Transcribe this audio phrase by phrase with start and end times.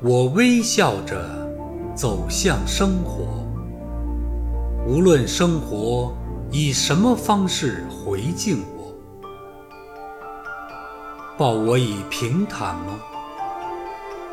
[0.00, 1.20] 我微笑着
[1.92, 3.26] 走向生活，
[4.86, 6.14] 无论生活
[6.52, 8.94] 以什么方式回敬我，
[11.36, 13.00] 报我以平坦吗？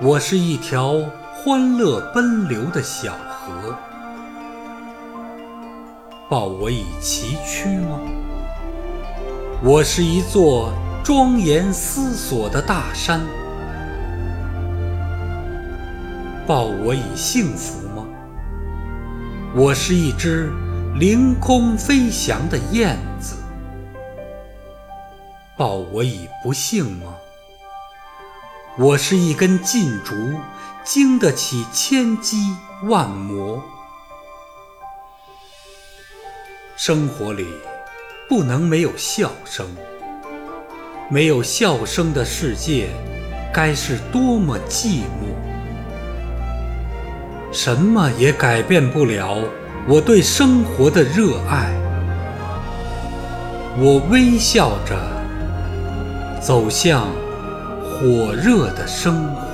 [0.04, 0.98] 我是一条
[1.34, 3.76] 欢乐奔流的小河，
[6.30, 8.00] 报我以崎岖吗？
[9.64, 10.72] 我是一座
[11.04, 13.20] 庄严思索的大山。
[16.48, 18.06] 报我以幸福吗？
[19.56, 20.54] 我是一只
[20.94, 23.36] 凌空飞翔的燕子。
[25.58, 27.16] 报我以不幸吗？
[28.78, 30.14] 我是一根劲竹，
[30.84, 32.38] 经得起千击
[32.84, 33.64] 万磨。
[36.76, 37.48] 生活里
[38.30, 39.66] 不能没有笑声，
[41.10, 42.90] 没有笑声的世界，
[43.52, 45.55] 该是多么寂寞。
[47.52, 49.38] 什么也改变不了
[49.88, 51.74] 我对生活的热爱。
[53.78, 54.96] 我微笑着
[56.42, 57.08] 走向
[57.84, 59.45] 火热的生活。